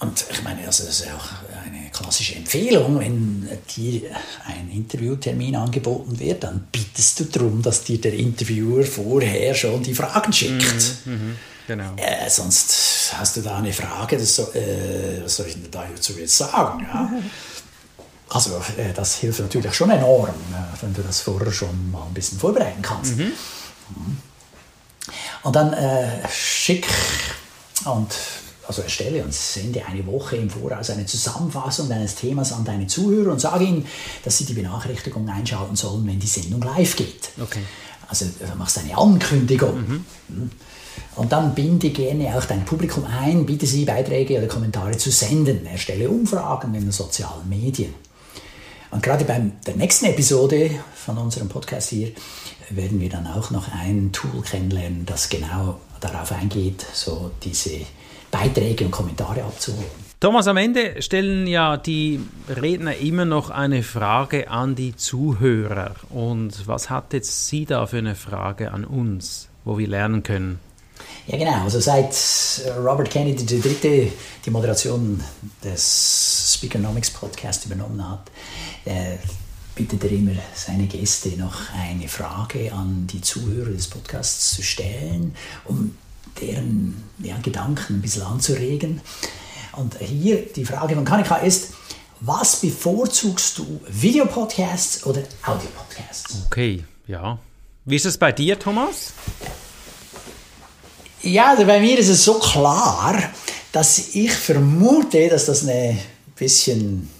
Und 0.00 0.24
ich 0.30 0.42
meine, 0.42 0.66
also 0.66 0.84
das 0.84 1.00
ist 1.00 1.06
auch 1.08 1.28
eine 1.64 1.90
klassische 1.90 2.34
Empfehlung, 2.34 2.98
wenn 2.98 3.48
dir 3.76 4.02
ein 4.46 4.70
Interviewtermin 4.70 5.56
angeboten 5.56 6.18
wird, 6.18 6.44
dann 6.44 6.66
bittest 6.70 7.20
du 7.20 7.24
darum, 7.24 7.62
dass 7.62 7.84
dir 7.84 8.00
der 8.00 8.14
Interviewer 8.14 8.84
vorher 8.84 9.54
schon 9.54 9.82
die 9.82 9.94
Fragen 9.94 10.32
schickt. 10.32 11.06
Mhm, 11.06 11.12
mh, 11.12 11.34
genau. 11.68 11.92
Äh, 11.96 12.28
sonst 12.28 13.14
hast 13.16 13.36
du 13.36 13.42
da 13.42 13.58
eine 13.58 13.72
Frage, 13.72 14.18
das 14.18 14.34
so, 14.34 14.42
äh, 14.52 15.22
was 15.22 15.36
soll 15.36 15.46
ich 15.46 15.54
denn 15.54 15.70
dazu 15.70 16.12
jetzt 16.18 16.36
sagen? 16.36 16.80
Ja? 16.80 17.10
Also 18.30 18.56
äh, 18.78 18.92
das 18.92 19.16
hilft 19.16 19.40
natürlich 19.40 19.72
schon 19.74 19.90
enorm, 19.90 20.30
äh, 20.30 20.82
wenn 20.82 20.92
du 20.92 21.02
das 21.02 21.20
vorher 21.20 21.52
schon 21.52 21.92
mal 21.92 22.04
ein 22.06 22.14
bisschen 22.14 22.38
vorbereiten 22.38 22.82
kannst. 22.82 23.16
Mhm. 23.16 23.24
mhm. 23.24 24.18
Und 25.42 25.54
dann 25.54 25.74
äh, 25.74 26.26
schick 26.28 26.88
und 27.84 28.08
also 28.66 28.82
erstelle 28.82 29.22
und 29.22 29.32
sende 29.32 29.84
eine 29.84 30.06
Woche 30.06 30.36
im 30.36 30.50
Voraus 30.50 30.90
eine 30.90 31.06
Zusammenfassung 31.06 31.88
deines 31.88 32.14
Themas 32.14 32.52
an 32.52 32.64
deine 32.64 32.86
Zuhörer 32.86 33.32
und 33.32 33.40
sage 33.40 33.64
ihnen, 33.64 33.86
dass 34.24 34.38
sie 34.38 34.44
die 34.44 34.54
Benachrichtigung 34.54 35.28
einschalten 35.28 35.76
sollen, 35.76 36.06
wenn 36.06 36.18
die 36.18 36.26
Sendung 36.26 36.62
live 36.62 36.96
geht. 36.96 37.30
Okay. 37.40 37.60
Also 38.08 38.26
du 38.26 38.58
machst 38.58 38.78
eine 38.78 38.96
Ankündigung. 38.96 39.80
Mhm. 39.80 40.04
mhm. 40.28 40.50
Und 41.16 41.32
dann 41.32 41.54
binde 41.54 41.90
gerne 41.90 42.36
auch 42.36 42.44
dein 42.44 42.64
Publikum 42.64 43.04
ein, 43.04 43.46
bitte 43.46 43.66
sie 43.66 43.84
Beiträge 43.84 44.38
oder 44.38 44.46
Kommentare 44.46 44.96
zu 44.96 45.10
senden, 45.10 45.66
erstelle 45.66 46.08
Umfragen 46.08 46.74
in 46.74 46.82
den 46.82 46.92
sozialen 46.92 47.48
Medien. 47.48 47.94
Und 48.90 49.02
gerade 49.02 49.24
bei 49.24 49.40
der 49.66 49.74
nächsten 49.74 50.06
Episode 50.06 50.70
von 50.94 51.18
unserem 51.18 51.48
Podcast 51.48 51.90
hier 51.90 52.12
werden 52.70 53.00
wir 53.00 53.08
dann 53.08 53.26
auch 53.26 53.50
noch 53.50 53.68
ein 53.72 54.12
Tool 54.12 54.42
kennenlernen, 54.42 55.04
das 55.04 55.28
genau 55.28 55.80
darauf 56.00 56.32
eingeht, 56.32 56.84
so 56.92 57.32
diese 57.42 57.80
Beiträge 58.34 58.84
und 58.86 58.90
Kommentare 58.90 59.44
abzuholen. 59.44 59.86
Thomas, 60.18 60.48
am 60.48 60.56
Ende 60.56 61.00
stellen 61.02 61.46
ja 61.46 61.76
die 61.76 62.18
Redner 62.48 62.96
immer 62.96 63.24
noch 63.24 63.50
eine 63.50 63.84
Frage 63.84 64.50
an 64.50 64.74
die 64.74 64.96
Zuhörer. 64.96 65.94
Und 66.10 66.66
was 66.66 66.90
hat 66.90 67.12
jetzt 67.12 67.46
Sie 67.46 67.64
da 67.64 67.86
für 67.86 67.98
eine 67.98 68.16
Frage 68.16 68.72
an 68.72 68.84
uns, 68.84 69.48
wo 69.64 69.78
wir 69.78 69.86
lernen 69.86 70.24
können? 70.24 70.58
Ja, 71.28 71.38
genau. 71.38 71.62
Also 71.62 71.78
seit 71.78 72.16
Robert 72.76 73.10
Kennedy 73.10 73.60
Dritte 73.60 74.10
die 74.44 74.50
Moderation 74.50 75.22
des 75.62 76.56
Speakernomics 76.56 77.10
Podcast 77.10 77.66
übernommen 77.66 78.10
hat, 78.10 78.32
äh, 78.84 79.16
bittet 79.76 80.02
er 80.02 80.10
immer 80.10 80.32
seine 80.54 80.86
Gäste 80.86 81.30
noch 81.36 81.72
eine 81.72 82.08
Frage 82.08 82.72
an 82.72 83.06
die 83.06 83.20
Zuhörer 83.20 83.70
des 83.70 83.86
Podcasts 83.86 84.56
zu 84.56 84.62
stellen, 84.62 85.36
um 85.66 85.96
deren 86.40 87.02
ja, 87.18 87.36
Gedanken 87.38 87.96
ein 87.96 88.02
bisschen 88.02 88.22
anzuregen. 88.22 89.00
Und 89.72 89.98
hier 89.98 90.46
die 90.46 90.64
Frage 90.64 90.94
von 90.94 91.04
Kanika 91.04 91.36
ist, 91.36 91.72
was 92.20 92.56
bevorzugst 92.56 93.58
du, 93.58 93.80
Videopodcasts 93.88 95.04
oder 95.04 95.22
Audiopodcasts? 95.44 96.42
Okay, 96.46 96.84
ja. 97.06 97.38
Wie 97.84 97.96
ist 97.96 98.06
es 98.06 98.16
bei 98.16 98.32
dir, 98.32 98.58
Thomas? 98.58 99.12
Ja, 101.22 101.50
also 101.50 101.66
bei 101.66 101.80
mir 101.80 101.98
ist 101.98 102.08
es 102.08 102.24
so 102.24 102.38
klar, 102.38 103.30
dass 103.72 104.14
ich 104.14 104.32
vermute, 104.32 105.28
dass 105.28 105.46
das 105.46 105.62
eine 105.62 105.98
bisschen 106.36 107.10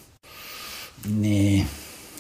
eine 1.04 1.66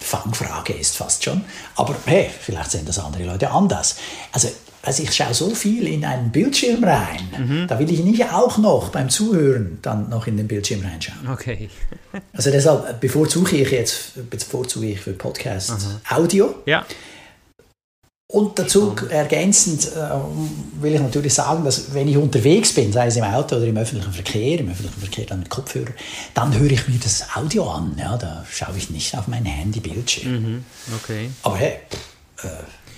Fangfrage 0.00 0.74
ist 0.74 0.96
fast 0.96 1.24
schon. 1.24 1.44
Aber 1.76 1.94
hey, 2.06 2.30
vielleicht 2.40 2.72
sehen 2.72 2.84
das 2.84 2.98
andere 2.98 3.24
Leute 3.24 3.50
anders. 3.50 3.96
Also 4.32 4.48
also 4.84 5.02
ich 5.02 5.12
schaue 5.12 5.34
so 5.34 5.54
viel 5.54 5.86
in 5.86 6.04
einen 6.04 6.30
Bildschirm 6.30 6.84
rein, 6.84 7.20
mhm. 7.38 7.66
da 7.66 7.78
will 7.78 7.90
ich 7.90 8.00
nicht 8.00 8.24
auch 8.26 8.58
noch 8.58 8.90
beim 8.90 9.08
Zuhören 9.08 9.78
dann 9.82 10.10
noch 10.10 10.26
in 10.26 10.36
den 10.36 10.46
Bildschirm 10.46 10.82
reinschauen. 10.82 11.28
Okay. 11.28 11.70
also 12.32 12.50
deshalb 12.50 13.00
bevorzuge 13.00 13.56
ich 13.56 13.70
jetzt 13.70 14.30
bevorzuge 14.30 14.86
ich 14.86 15.00
für 15.00 15.12
Podcast 15.12 15.70
Aha. 15.70 16.20
Audio. 16.20 16.54
Ja. 16.66 16.84
Und 18.26 18.58
dazu 18.58 18.96
ergänzend 19.10 19.86
äh, 19.86 20.80
will 20.82 20.94
ich 20.94 21.00
natürlich 21.00 21.32
sagen, 21.32 21.64
dass 21.64 21.94
wenn 21.94 22.08
ich 22.08 22.16
unterwegs 22.16 22.72
bin, 22.74 22.92
sei 22.92 23.06
es 23.06 23.16
im 23.16 23.22
Auto 23.22 23.56
oder 23.56 23.66
im 23.66 23.76
öffentlichen 23.76 24.12
Verkehr, 24.12 24.58
im 24.58 24.70
öffentlichen 24.70 25.00
Verkehr 25.00 25.26
dann 25.26 25.40
mit 25.40 25.50
Kopfhörer, 25.50 25.92
dann 26.32 26.58
höre 26.58 26.70
ich 26.70 26.88
mir 26.88 26.98
das 26.98 27.36
Audio 27.36 27.70
an. 27.70 27.96
Ja, 27.98 28.16
da 28.16 28.44
schaue 28.50 28.76
ich 28.76 28.90
nicht 28.90 29.16
auf 29.16 29.28
mein 29.28 29.44
Handy-Bildschirm. 29.44 30.32
Mhm. 30.32 30.64
Okay. 30.96 31.30
Aber 31.42 31.56
hey, 31.58 31.78
äh, 32.42 32.48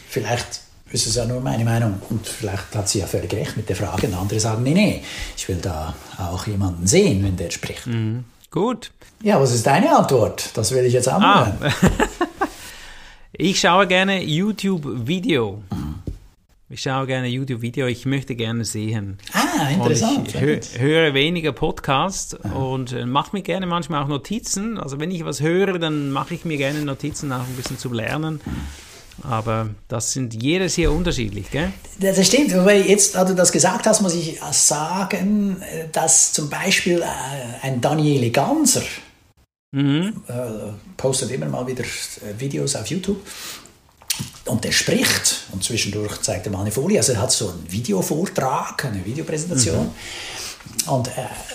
vielleicht 0.09 0.61
ist 0.93 1.07
es 1.07 1.16
ja 1.16 1.25
nur 1.25 1.40
meine 1.40 1.64
Meinung. 1.64 2.00
Und 2.11 2.26
vielleicht 2.26 2.75
hat 2.75 2.88
sie 2.88 3.00
ja 3.00 3.07
völlig 3.07 3.33
recht 3.33 3.57
mit 3.57 3.69
der 3.69 3.76
Frage. 3.76 4.07
Und 4.07 4.14
andere 4.14 4.40
sagen, 4.40 4.62
nee, 4.62 4.75
nee, 4.75 5.02
ich 5.37 5.49
will 5.49 5.57
da 5.57 5.95
auch 6.19 6.47
jemanden 6.47 6.87
sehen, 6.87 7.25
wenn 7.25 7.37
der 7.37 7.50
spricht. 7.50 7.87
Mhm. 7.87 8.25
Gut. 8.50 8.93
Ja, 9.23 9.40
was 9.40 9.52
ist 9.52 9.66
deine 9.66 9.97
Antwort? 9.97 10.50
Das 10.55 10.73
will 10.73 10.85
ich 10.85 10.93
jetzt 10.93 11.09
auch 11.09 11.21
ah. 11.21 11.52
ich 13.33 13.59
schaue 13.59 13.87
gerne 13.87 14.23
YouTube-Video. 14.23 15.62
Mhm. 15.71 15.95
Ich 16.69 16.83
schaue 16.83 17.07
gerne 17.07 17.28
YouTube-Video, 17.28 17.87
ich 17.87 18.07
möchte 18.07 18.35
gerne 18.35 18.64
sehen. 18.64 19.19
Ah, 19.33 19.69
interessant. 19.71 20.19
Und 20.19 20.35
ich 20.35 20.40
hö 20.40 20.61
höre 20.78 21.14
weniger 21.14 21.52
Podcasts 21.52 22.37
ja. 22.43 22.50
und 22.50 22.93
äh, 22.93 23.07
mache 23.07 23.37
mir 23.37 23.43
gerne 23.43 23.66
manchmal 23.66 24.02
auch 24.02 24.09
Notizen. 24.09 24.76
Also 24.78 24.99
wenn 24.99 25.12
ich 25.12 25.25
was 25.25 25.40
höre, 25.40 25.78
dann 25.78 26.11
mache 26.11 26.35
ich 26.35 26.45
mir 26.45 26.57
gerne 26.57 26.81
Notizen, 26.83 27.33
auch 27.33 27.47
ein 27.47 27.57
bisschen 27.57 27.78
zu 27.78 27.93
lernen. 27.93 28.40
Mhm. 28.45 28.50
Aber 29.23 29.70
das 29.88 30.12
sind 30.12 30.40
jedes 30.42 30.75
hier 30.75 30.92
unterschiedlich, 30.92 31.50
gell? 31.50 31.73
Das 31.99 32.25
stimmt, 32.26 32.54
wobei 32.54 32.80
jetzt, 32.80 33.14
da 33.14 33.25
du 33.25 33.35
das 33.35 33.50
gesagt 33.50 33.87
hast, 33.87 34.02
muss 34.02 34.14
ich 34.14 34.38
sagen, 34.52 35.62
dass 35.92 36.32
zum 36.32 36.50
Beispiel 36.50 37.00
äh, 37.00 37.06
ein 37.62 37.80
Daniele 37.80 38.30
Ganser 38.30 38.82
mhm. 39.73 40.23
Äh, 40.28 40.73
postet 40.96 41.30
immer 41.30 41.46
mal 41.46 41.66
wieder 41.66 41.85
äh, 41.85 42.38
Videos 42.38 42.76
auf 42.76 42.87
YouTube 42.87 43.20
und 44.46 44.64
der 44.64 44.73
spricht 44.73 45.46
und 45.52 45.64
zwischendurch 45.64 46.20
zeigt 46.23 46.46
er 46.46 46.52
mal 46.52 46.61
eine 46.61 46.70
Folie. 46.70 46.99
Also 46.99 47.12
er 47.12 47.20
hat 47.23 47.32
so 47.32 47.49
einen 47.49 47.70
Videovortrag, 47.70 48.85
eine 48.85 49.04
Videopräsentation 49.04 49.87
mhm. 49.87 50.92
und 50.92 51.08
äh, 51.08 51.12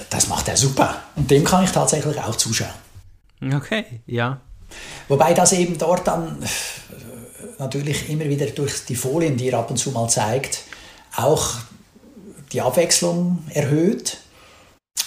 das 0.09 0.27
macht 0.27 0.47
er 0.47 0.57
super. 0.57 1.03
Und 1.15 1.29
dem 1.29 1.43
kann 1.43 1.63
ich 1.63 1.71
tatsächlich 1.71 2.19
auch 2.19 2.35
zuschauen. 2.35 2.73
Okay, 3.53 3.85
ja. 4.05 4.39
Wobei 5.07 5.33
das 5.33 5.53
eben 5.53 5.77
dort 5.77 6.07
dann 6.07 6.37
natürlich 7.59 8.09
immer 8.09 8.25
wieder 8.25 8.47
durch 8.47 8.85
die 8.85 8.95
Folien, 8.95 9.37
die 9.37 9.49
er 9.49 9.59
ab 9.59 9.69
und 9.69 9.77
zu 9.77 9.91
mal 9.91 10.09
zeigt, 10.09 10.63
auch 11.15 11.55
die 12.51 12.61
Abwechslung 12.61 13.39
erhöht 13.49 14.17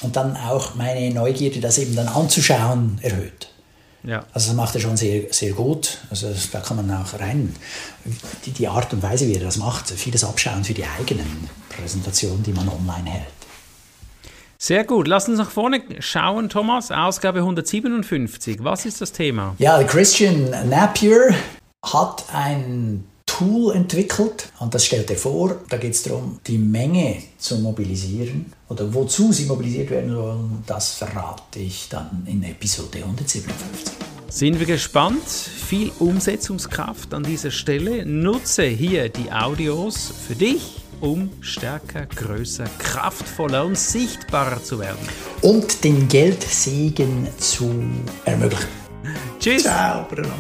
und 0.00 0.16
dann 0.16 0.36
auch 0.36 0.74
meine 0.74 1.12
Neugierde, 1.12 1.60
das 1.60 1.78
eben 1.78 1.94
dann 1.94 2.08
anzuschauen, 2.08 2.98
erhöht. 3.02 3.48
Ja. 4.02 4.24
Also 4.32 4.48
das 4.48 4.56
macht 4.56 4.74
er 4.74 4.80
schon 4.82 4.96
sehr, 4.96 5.32
sehr 5.32 5.52
gut. 5.52 5.98
Also 6.10 6.28
da 6.52 6.60
kann 6.60 6.76
man 6.76 6.90
auch 6.90 7.18
rein, 7.18 7.54
die, 8.44 8.50
die 8.50 8.68
Art 8.68 8.92
und 8.92 9.02
Weise, 9.02 9.26
wie 9.26 9.34
er 9.34 9.40
das 9.40 9.56
macht, 9.56 9.90
vieles 9.90 10.24
abschauen 10.24 10.62
für 10.62 10.74
die 10.74 10.84
eigenen 10.84 11.48
Präsentationen, 11.70 12.42
die 12.42 12.52
man 12.52 12.68
online 12.68 13.10
hält. 13.10 13.26
Sehr 14.58 14.84
gut. 14.84 15.08
Lass 15.08 15.28
uns 15.28 15.38
nach 15.38 15.50
vorne 15.50 15.82
schauen, 15.98 16.48
Thomas. 16.48 16.90
Ausgabe 16.90 17.40
157. 17.40 18.62
Was 18.62 18.86
ist 18.86 19.00
das 19.00 19.12
Thema? 19.12 19.54
Ja, 19.58 19.82
Christian 19.84 20.50
Napier 20.68 21.34
hat 21.92 22.24
ein 22.32 23.04
Tool 23.26 23.74
entwickelt 23.74 24.52
und 24.60 24.74
das 24.74 24.86
stellt 24.86 25.10
er 25.10 25.16
vor. 25.16 25.56
Da 25.68 25.76
geht 25.76 25.94
es 25.94 26.02
darum, 26.04 26.38
die 26.46 26.58
Menge 26.58 27.22
zu 27.38 27.56
mobilisieren 27.58 28.52
oder 28.68 28.92
wozu 28.94 29.32
sie 29.32 29.46
mobilisiert 29.46 29.90
werden 29.90 30.10
sollen. 30.10 30.62
Das 30.66 30.94
verrate 30.94 31.58
ich 31.58 31.88
dann 31.88 32.24
in 32.26 32.42
Episode 32.44 32.98
157. 32.98 33.92
Sind 34.28 34.58
wir 34.58 34.66
gespannt? 34.66 35.28
Viel 35.28 35.90
Umsetzungskraft 35.98 37.14
an 37.14 37.22
dieser 37.22 37.50
Stelle. 37.50 38.04
Nutze 38.04 38.64
hier 38.64 39.08
die 39.08 39.32
Audios 39.32 40.12
für 40.26 40.34
dich, 40.34 40.76
um 41.00 41.30
stärker, 41.40 42.06
größer, 42.06 42.64
kraftvoller 42.78 43.64
und 43.64 43.78
sichtbarer 43.78 44.62
zu 44.62 44.78
werden. 44.78 45.08
Und 45.40 45.82
den 45.82 46.08
Geldsegen 46.08 47.28
zu 47.38 47.72
ermöglichen. 48.24 48.68
Tschüss. 49.38 49.62
Ciao, 49.62 50.06
Bruno. 50.08 50.34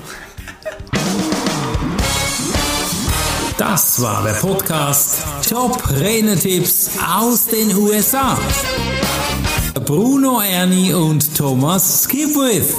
Das 3.56 4.02
war 4.02 4.24
der 4.24 4.32
Podcast 4.32 5.24
Top 5.48 5.80
Renetipps 5.88 6.90
aus 7.16 7.46
den 7.46 7.76
USA. 7.76 8.36
Bruno 9.84 10.40
Ernie 10.40 10.92
und 10.92 11.36
Thomas 11.36 12.02
Skipwith. 12.02 12.74